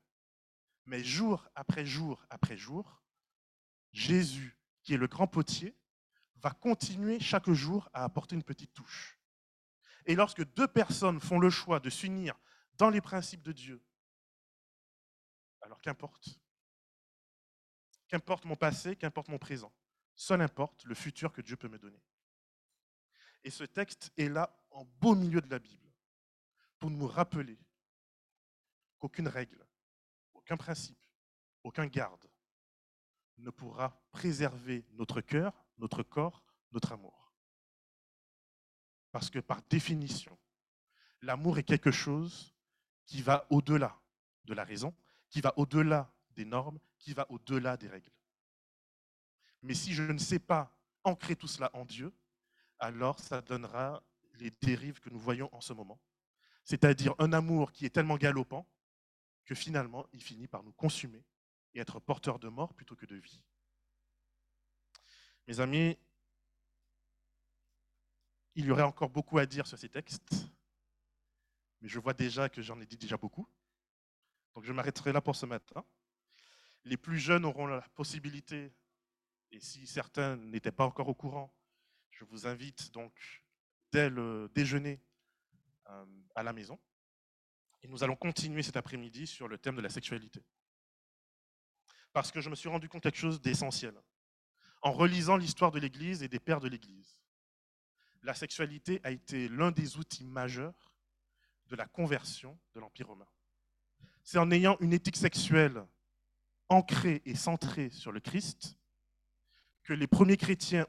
[0.85, 3.01] Mais jour après jour après jour,
[3.91, 5.75] Jésus, qui est le grand potier,
[6.35, 9.17] va continuer chaque jour à apporter une petite touche.
[10.05, 12.39] Et lorsque deux personnes font le choix de s'unir
[12.75, 13.83] dans les principes de Dieu,
[15.61, 16.42] alors qu'importe
[18.07, 19.73] Qu'importe mon passé, qu'importe mon présent.
[20.15, 22.01] Seul importe le futur que Dieu peut me donner.
[23.43, 25.91] Et ce texte est là en beau milieu de la Bible
[26.79, 27.57] pour nous rappeler
[28.99, 29.65] qu'aucune règle,
[30.33, 30.97] aucun principe,
[31.63, 32.29] aucun garde
[33.37, 37.33] ne pourra préserver notre cœur, notre corps, notre amour.
[39.11, 40.37] Parce que par définition,
[41.21, 42.53] l'amour est quelque chose
[43.05, 43.99] qui va au-delà
[44.45, 44.93] de la raison,
[45.29, 48.11] qui va au-delà des normes, qui va au-delà des règles.
[49.61, 50.73] Mais si je ne sais pas
[51.03, 52.13] ancrer tout cela en Dieu,
[52.79, 54.01] alors ça donnera
[54.35, 55.99] les dérives que nous voyons en ce moment.
[56.63, 58.65] C'est-à-dire un amour qui est tellement galopant
[59.45, 61.25] que finalement il finit par nous consumer
[61.73, 63.43] et être porteur de mort plutôt que de vie.
[65.47, 65.97] Mes amis,
[68.55, 70.33] il y aurait encore beaucoup à dire sur ces textes,
[71.81, 73.47] mais je vois déjà que j'en ai dit déjà beaucoup.
[74.55, 75.83] Donc je m'arrêterai là pour ce matin.
[76.85, 78.73] Les plus jeunes auront la possibilité,
[79.51, 81.53] et si certains n'étaient pas encore au courant,
[82.11, 83.13] je vous invite donc
[83.91, 84.99] dès le déjeuner
[85.89, 86.05] euh,
[86.35, 86.79] à la maison.
[87.81, 90.43] Et nous allons continuer cet après-midi sur le thème de la sexualité.
[92.11, 93.95] Parce que je me suis rendu compte quelque chose d'essentiel.
[94.81, 97.19] En relisant l'histoire de l'Église et des pères de l'Église,
[98.21, 100.93] la sexualité a été l'un des outils majeurs
[101.67, 103.27] de la conversion de l'Empire romain
[104.23, 105.85] c'est en ayant une éthique sexuelle
[106.73, 108.75] ancrée et centrée sur le Christ
[109.83, 110.87] que les premiers chrétiens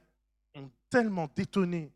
[0.55, 1.93] ont tellement détonné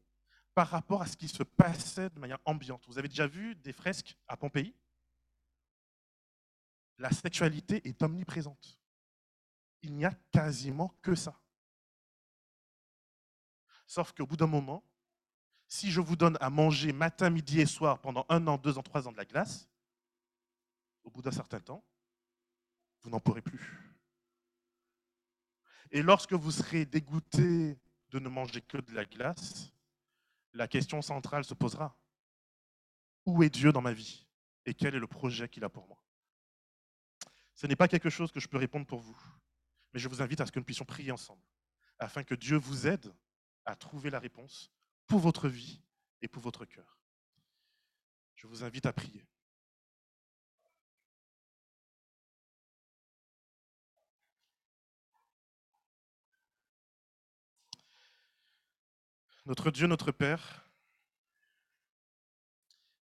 [0.54, 2.84] par rapport à ce qui se passait de manière ambiante.
[2.86, 4.74] Vous avez déjà vu des fresques à Pompéi?
[6.98, 8.78] La sexualité est omniprésente.
[9.82, 11.40] Il n'y a quasiment que ça.
[13.86, 14.84] Sauf qu'au bout d'un moment,
[15.66, 18.82] si je vous donne à manger matin, midi et soir pendant un an, deux ans,
[18.82, 19.68] trois ans de la glace,
[21.04, 21.82] au bout d'un certain temps,
[23.02, 23.94] vous n'en pourrez plus.
[25.90, 27.78] Et lorsque vous serez dégoûté
[28.10, 29.72] de ne manger que de la glace,
[30.52, 31.96] la question centrale se posera.
[33.26, 34.26] Où est Dieu dans ma vie?
[34.66, 36.02] Et quel est le projet qu'il a pour moi?
[37.54, 39.18] Ce n'est pas quelque chose que je peux répondre pour vous,
[39.92, 41.42] mais je vous invite à ce que nous puissions prier ensemble,
[41.98, 43.12] afin que Dieu vous aide
[43.64, 44.70] à trouver la réponse
[45.06, 45.82] pour votre vie
[46.22, 46.98] et pour votre cœur.
[48.34, 49.26] Je vous invite à prier.
[59.48, 60.68] Notre Dieu, notre Père,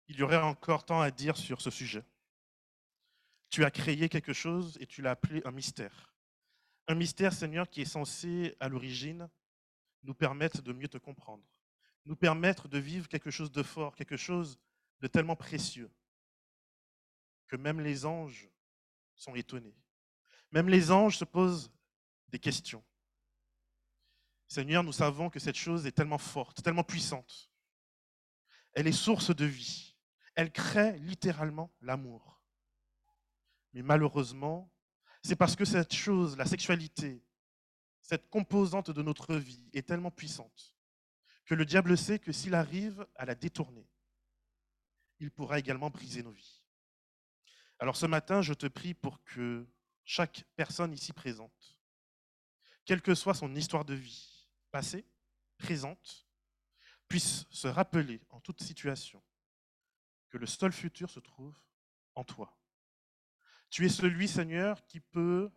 [0.08, 2.04] il y aurait encore tant à dire sur ce sujet.
[3.52, 6.16] Tu as créé quelque chose et tu l'as appelé un mystère.
[6.88, 9.30] Un mystère, Seigneur, qui est censé, à l'origine,
[10.02, 11.44] nous permettre de mieux te comprendre,
[12.06, 14.58] nous permettre de vivre quelque chose de fort, quelque chose
[15.00, 15.92] de tellement précieux,
[17.50, 18.50] que même les anges
[19.16, 19.78] sont étonnés.
[20.50, 21.72] Même les anges se posent
[22.30, 22.84] des questions.
[24.52, 27.50] Seigneur, nous savons que cette chose est tellement forte, tellement puissante.
[28.74, 29.96] Elle est source de vie.
[30.36, 32.44] Elle crée littéralement l'amour.
[33.72, 34.70] Mais malheureusement,
[35.24, 37.24] c'est parce que cette chose, la sexualité,
[38.02, 40.76] cette composante de notre vie est tellement puissante
[41.46, 43.88] que le diable sait que s'il arrive à la détourner,
[45.22, 46.62] il pourra également briser nos vies.
[47.80, 49.66] Alors ce matin, je te prie pour que
[50.04, 51.80] chaque personne ici présente,
[52.84, 54.31] quelle que soit son histoire de vie,
[54.72, 55.06] passée,
[55.58, 56.28] présente,
[57.08, 59.22] puisse se rappeler en toute situation
[60.30, 61.58] que le seul futur se trouve
[62.16, 62.58] en toi.
[63.70, 65.52] Tu es celui, Seigneur, qui peut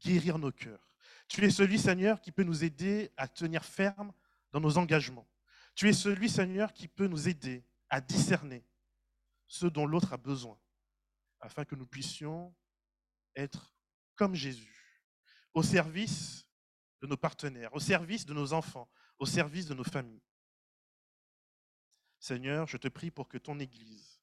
[0.00, 0.88] guérir nos cœurs.
[1.28, 4.12] Tu es celui, Seigneur, qui peut nous aider à tenir ferme
[4.52, 5.28] dans nos engagements.
[5.74, 8.64] Tu es celui, Seigneur, qui peut nous aider à discerner
[9.46, 10.58] ce dont l'autre a besoin,
[11.40, 12.54] afin que nous puissions
[13.34, 13.76] être
[14.14, 15.02] comme Jésus,
[15.52, 16.45] au service
[17.00, 18.88] de nos partenaires, au service de nos enfants,
[19.18, 20.22] au service de nos familles.
[22.18, 24.20] Seigneur, je te prie pour que ton Église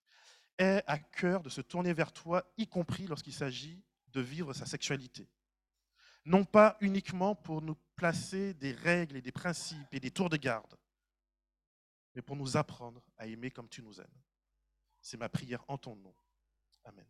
[0.58, 4.66] ait à cœur de se tourner vers toi, y compris lorsqu'il s'agit de vivre sa
[4.66, 5.30] sexualité.
[6.26, 10.38] Non pas uniquement pour nous placer des règles et des principes et des tours de
[10.38, 10.78] garde,
[12.16, 14.22] mais pour nous apprendre à aimer comme tu nous aimes.
[15.02, 16.16] C'est ma prière en ton nom.
[16.86, 17.08] Amen.